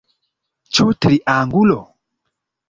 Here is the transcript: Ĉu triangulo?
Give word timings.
Ĉu 0.77 0.85
triangulo? 1.07 1.77